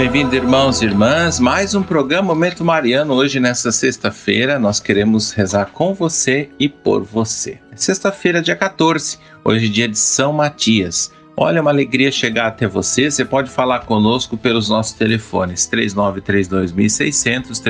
[0.00, 1.38] Bem-vindos, irmãos e irmãs.
[1.38, 3.12] Mais um programa Momento Mariano.
[3.12, 7.60] Hoje, nesta sexta-feira, nós queremos rezar com você e por você.
[7.76, 11.12] Sexta-feira, dia 14, hoje, dia de São Matias.
[11.36, 13.10] Olha, é uma alegria chegar até você.
[13.10, 17.60] Você pode falar conosco pelos nossos telefones 3932.600,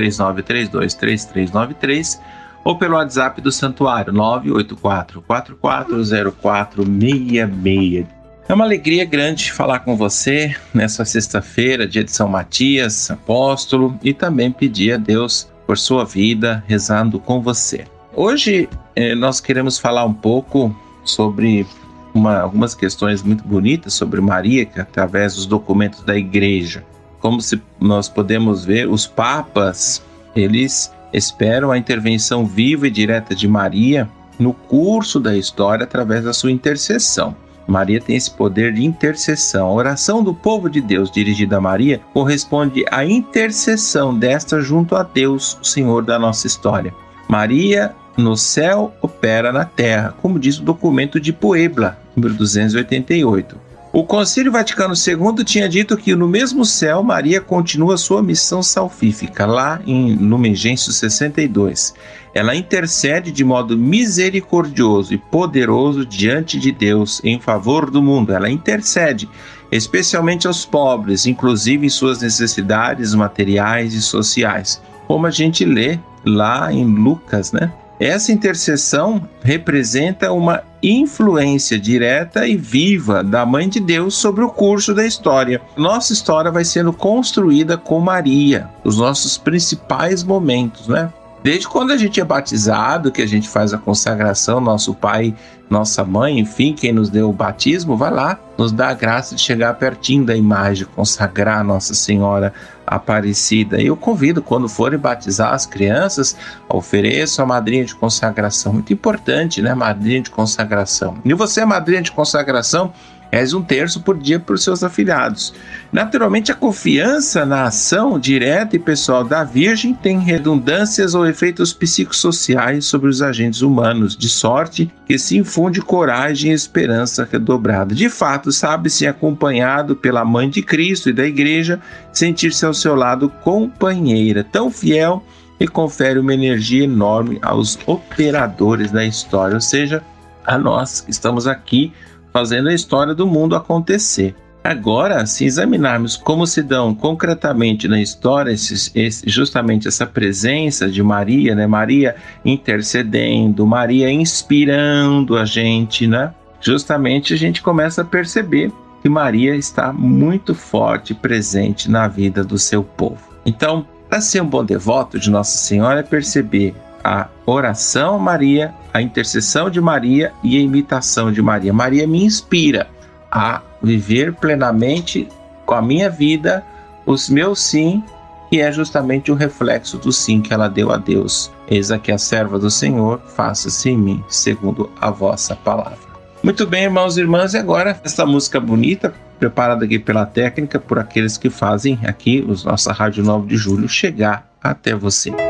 [1.51, 2.21] 3932-3393
[2.62, 8.20] ou pelo WhatsApp do Santuário 984 440466.
[8.50, 14.12] É uma alegria grande falar com você nessa sexta-feira, dia de São Matias, apóstolo, e
[14.12, 17.84] também pedir a Deus por sua vida, rezando com você.
[18.12, 21.65] Hoje eh, nós queremos falar um pouco sobre
[22.12, 26.85] uma, algumas questões muito bonitas sobre Maria, que através dos documentos da igreja.
[27.20, 30.02] Como se nós podemos ver, os papas,
[30.35, 36.32] eles esperam a intervenção viva e direta de Maria no curso da história através da
[36.32, 37.37] sua intercessão.
[37.71, 39.68] Maria tem esse poder de intercessão.
[39.68, 45.04] A oração do povo de Deus dirigida a Maria corresponde à intercessão desta junto a
[45.04, 46.93] Deus, o Senhor da nossa história.
[47.29, 53.70] Maria no céu opera na terra, como diz o documento de Puebla, número 288.
[53.93, 59.45] O Concílio Vaticano II tinha dito que no mesmo céu Maria continua sua missão salvífica,
[59.45, 61.93] lá em Lumen Gentium 62.
[62.32, 68.32] Ela intercede de modo misericordioso e poderoso diante de Deus em favor do mundo.
[68.32, 69.28] Ela intercede,
[69.72, 74.81] especialmente aos pobres, inclusive em suas necessidades materiais e sociais.
[75.09, 77.72] Como a gente lê lá em Lucas, né?
[78.00, 84.94] Essa intercessão representa uma influência direta e viva da Mãe de Deus sobre o curso
[84.94, 85.61] da história.
[85.77, 91.12] Nossa história vai sendo construída com Maria, os nossos principais momentos, né?
[91.42, 95.34] Desde quando a gente é batizado, que a gente faz a consagração, nosso pai,
[95.70, 99.40] nossa mãe, enfim, quem nos deu o batismo, vai lá, nos dá a graça de
[99.40, 102.52] chegar pertinho da imagem, consagrar Nossa Senhora
[102.86, 103.80] Aparecida.
[103.80, 106.36] E eu convido, quando forem batizar as crianças,
[106.68, 108.74] ofereçam a madrinha de consagração.
[108.74, 109.72] Muito importante, né?
[109.74, 111.16] Madrinha de consagração.
[111.24, 112.92] E você, madrinha de consagração,
[113.30, 115.54] és um terço por dia para os seus afilhados.
[115.92, 122.84] Naturalmente, a confiança na ação direta e pessoal da Virgem tem redundâncias ou efeitos psicossociais
[122.84, 127.94] sobre os agentes humanos, de sorte que se infunde coragem e esperança redobrada.
[127.94, 131.80] De fato, sabe-se acompanhado pela Mãe de Cristo e da Igreja,
[132.12, 135.24] sentir-se ao seu lado companheira, tão fiel
[135.58, 140.02] e confere uma energia enorme aos operadores da história, ou seja,
[140.46, 141.92] a nós que estamos aqui
[142.32, 144.34] fazendo a história do mundo acontecer.
[144.62, 151.02] Agora, se examinarmos como se dão concretamente na história esses, esse, justamente essa presença de
[151.02, 151.66] Maria, né?
[151.66, 152.14] Maria
[152.44, 156.34] intercedendo, Maria inspirando a gente, né?
[156.60, 158.70] Justamente a gente começa a perceber
[159.00, 163.22] que Maria está muito forte presente na vida do seu povo.
[163.46, 168.75] Então, para ser um bom devoto de Nossa Senhora é perceber a oração a Maria,
[168.93, 171.72] a intercessão de Maria e a imitação de Maria.
[171.72, 172.88] Maria me inspira
[173.31, 175.28] a viver plenamente
[175.65, 176.65] com a minha vida
[177.06, 178.03] os meus sim,
[178.49, 181.50] que é justamente o reflexo do sim que ela deu a Deus.
[181.69, 186.11] Eis aqui a serva do Senhor, faça-se em mim, segundo a vossa palavra.
[186.43, 190.99] Muito bem, irmãos e irmãs, e agora essa música bonita, preparada aqui pela técnica, por
[190.99, 195.50] aqueles que fazem aqui os nossa Rádio 9 de Julho chegar até você.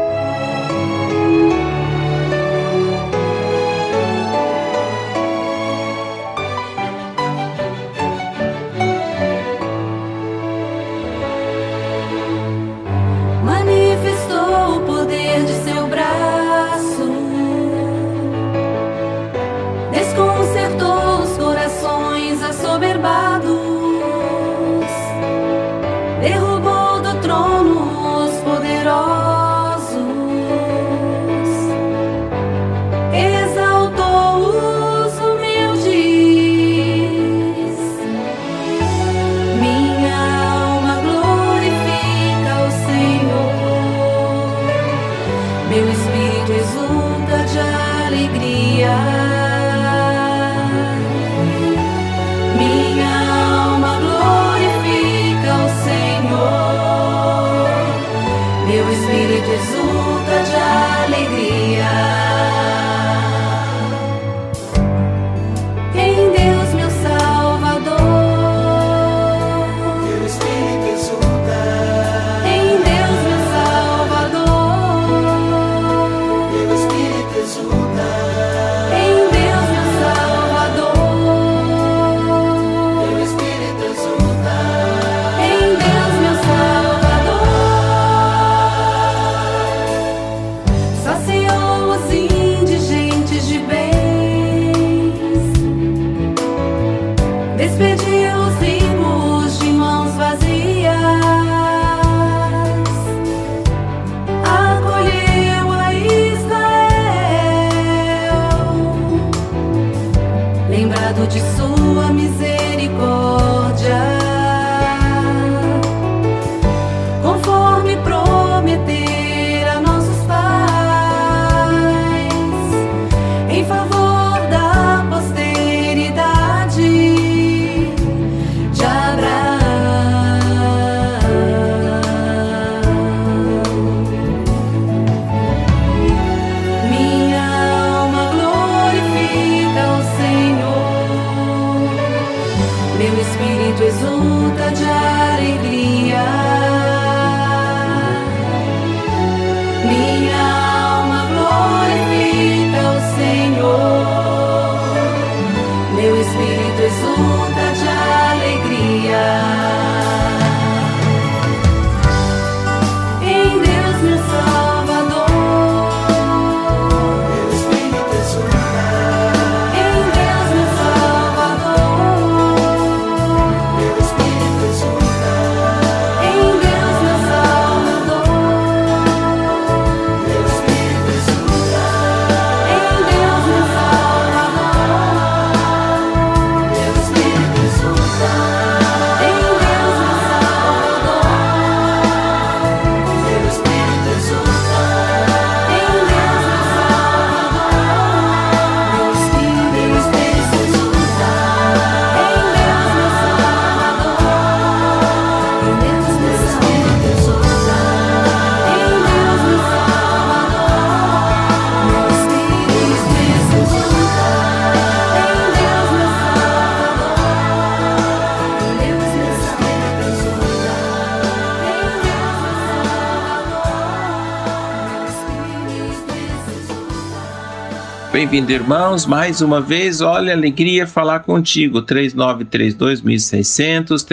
[228.31, 229.07] Bem-vindo, irmãos.
[229.07, 231.83] Mais uma vez, olha, alegria falar contigo.
[231.83, 234.07] 3932-1600,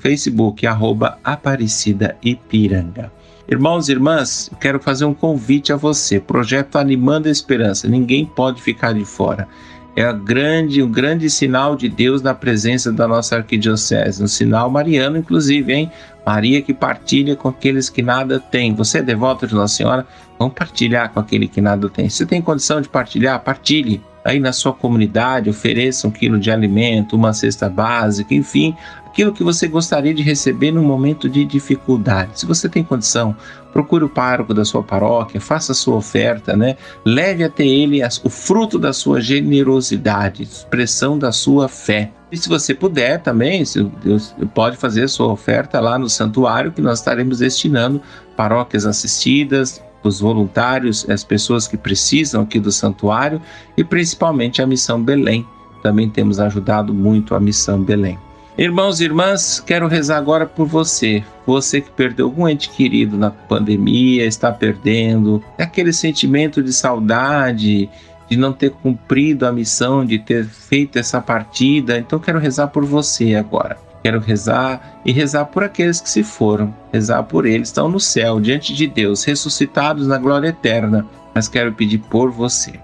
[0.00, 3.12] Facebook, arroba Aparecida Ipiranga.
[3.50, 6.20] Irmãos e irmãs, quero fazer um convite a você.
[6.20, 7.88] Projeto Animando a Esperança.
[7.88, 9.48] Ninguém pode ficar de fora.
[9.96, 14.22] É grande, um grande sinal de Deus na presença da nossa arquidiocese.
[14.22, 15.90] Um sinal mariano, inclusive, hein?
[16.24, 18.74] Maria que partilha com aqueles que nada têm.
[18.74, 20.06] Você é devoto de Nossa Senhora?
[20.38, 22.08] Vamos partilhar com aquele que nada tem.
[22.08, 27.16] Se tem condição de partilhar, partilhe aí na sua comunidade, ofereça um quilo de alimento,
[27.16, 28.76] uma cesta básica, enfim,
[29.06, 32.38] aquilo que você gostaria de receber no momento de dificuldade.
[32.38, 33.34] Se você tem condição,
[33.72, 36.76] procure o pároco da sua paróquia, faça a sua oferta, né?
[37.04, 42.12] Leve até ele o fruto da sua generosidade, expressão da sua fé.
[42.30, 43.64] E se você puder também,
[44.04, 48.02] Deus pode fazer a sua oferta lá no santuário que nós estaremos destinando
[48.36, 53.40] paróquias assistidas, os voluntários, as pessoas que precisam aqui do santuário
[53.76, 55.46] e principalmente a Missão Belém.
[55.82, 58.18] Também temos ajudado muito a Missão Belém.
[58.56, 61.22] Irmãos e irmãs, quero rezar agora por você.
[61.46, 67.88] Você que perdeu algum ente querido na pandemia, está perdendo, é aquele sentimento de saudade,
[68.28, 71.98] de não ter cumprido a missão, de ter feito essa partida.
[71.98, 73.87] Então quero rezar por você agora.
[74.02, 78.40] Quero rezar e rezar por aqueles que se foram, rezar por eles, estão no céu,
[78.40, 81.04] diante de Deus, ressuscitados na glória eterna.
[81.34, 82.78] Mas quero pedir por você.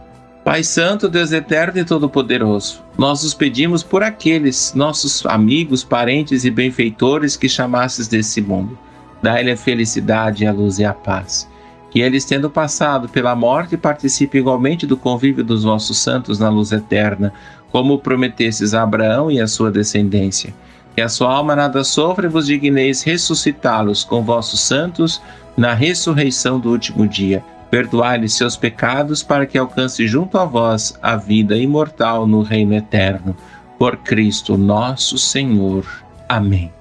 [0.45, 6.51] Pai Santo, Deus eterno e todo-poderoso, nós os pedimos por aqueles nossos amigos, parentes e
[6.51, 8.79] benfeitores que chamasses desse mundo.
[9.23, 11.49] Dá-lhe a felicidade, a luz e a paz.
[11.91, 16.73] Que eles, tendo passado pela morte, participem igualmente do convívio dos nossos santos na luz
[16.73, 17.33] eterna,
[17.73, 20.53] como prometesses a Abraão e a sua descendência
[20.95, 25.21] que a sua alma nada sofra vos digneis ressuscitá-los com vossos santos
[25.57, 27.45] na ressurreição do último dia.
[27.71, 33.37] Perdoai-lhes seus pecados para que alcance junto a vós a vida imortal no reino eterno.
[33.79, 35.85] Por Cristo nosso Senhor.
[36.29, 36.73] Amém.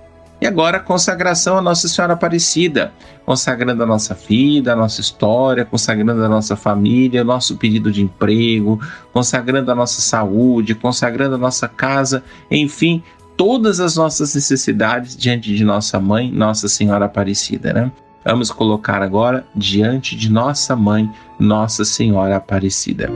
[0.43, 2.91] E agora a consagração a Nossa Senhora Aparecida,
[3.25, 8.01] consagrando a nossa vida, a nossa história, consagrando a nossa família, o nosso pedido de
[8.01, 8.77] emprego,
[9.13, 13.01] consagrando a nossa saúde, consagrando a nossa casa, enfim,
[13.35, 17.91] todas as nossas necessidades diante de nossa mãe, Nossa Senhora Aparecida, né?
[18.23, 21.09] vamos colocar agora diante de nossa mãe,
[21.39, 23.09] Nossa Senhora Aparecida.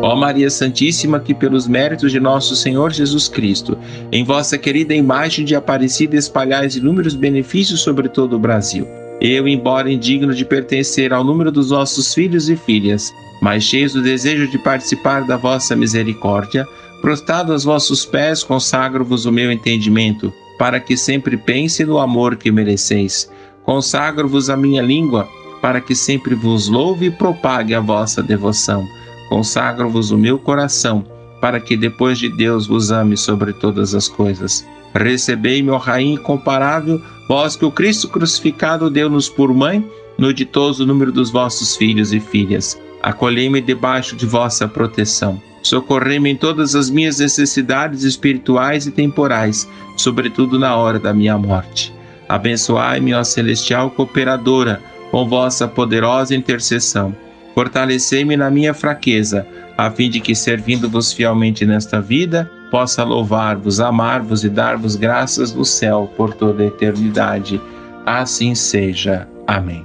[0.00, 3.78] Ó Maria Santíssima, que pelos méritos de nosso Senhor Jesus Cristo,
[4.10, 8.86] em vossa querida imagem de Aparecida espalhais inúmeros benefícios sobre todo o Brasil.
[9.24, 14.02] Eu, embora indigno de pertencer ao número dos vossos filhos e filhas, mas cheios do
[14.02, 16.66] desejo de participar da vossa misericórdia,
[17.00, 22.50] prostrado aos vossos pés, consagro-vos o meu entendimento, para que sempre pense no amor que
[22.50, 23.30] mereceis.
[23.62, 25.28] Consagro-vos a minha língua,
[25.60, 28.84] para que sempre vos louve e propague a vossa devoção
[29.32, 31.06] Consagro-vos o meu coração,
[31.40, 34.62] para que depois de Deus vos ame sobre todas as coisas.
[34.94, 39.84] Recebei, meu Rainha incomparável, vós que o Cristo crucificado deu-nos por mãe,
[40.18, 42.78] no ditoso número dos vossos filhos e filhas.
[43.02, 45.40] Acolhei-me debaixo de vossa proteção.
[45.62, 51.92] Socorrei-me em todas as minhas necessidades espirituais e temporais, sobretudo na hora da minha morte.
[52.28, 57.14] Abençoai-me, ó celestial cooperadora, com vossa poderosa intercessão
[57.54, 59.46] Fortalecei-me na minha fraqueza,
[59.76, 65.62] a fim de que, servindo-vos fielmente nesta vida, possa louvar-vos, amar-vos e dar-vos graças no
[65.62, 67.60] céu por toda a eternidade.
[68.06, 69.28] Assim seja.
[69.46, 69.84] Amém.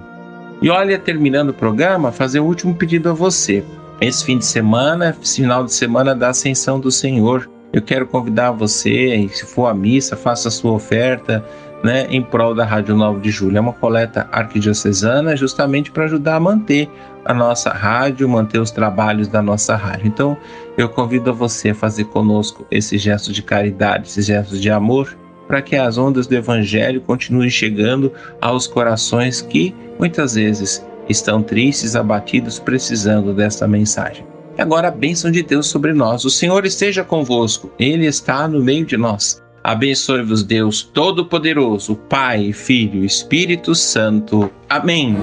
[0.62, 3.62] E olha, terminando o programa, fazer o último pedido a você.
[4.00, 9.30] Esse fim de semana, final de semana da Ascensão do Senhor, eu quero convidar você,
[9.34, 11.44] se for à missa, faça a sua oferta,
[11.88, 13.58] né, em prol da Rádio 9 de Julho.
[13.58, 16.90] É uma coleta arquidiocesana justamente para ajudar a manter
[17.24, 20.06] a nossa rádio, manter os trabalhos da nossa rádio.
[20.06, 20.38] Então,
[20.78, 25.18] eu convido a você a fazer conosco esse gesto de caridade, esse gesto de amor,
[25.48, 31.96] para que as ondas do Evangelho continuem chegando aos corações que muitas vezes estão tristes,
[31.96, 34.26] abatidos, precisando desta mensagem.
[34.58, 36.26] E agora a bênção de Deus sobre nós.
[36.26, 39.42] O Senhor esteja convosco, Ele está no meio de nós.
[39.68, 44.50] Abençoe-vos Deus Todo-Poderoso, Pai, Filho Espírito Santo.
[44.70, 45.18] Amém.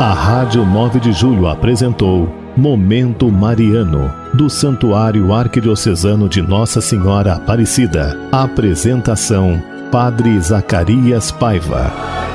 [0.00, 8.18] A Rádio 9 de Julho apresentou Momento Mariano, do Santuário Arquidiocesano de Nossa Senhora Aparecida.
[8.32, 9.62] Apresentação:
[9.92, 12.31] Padre Zacarias Paiva.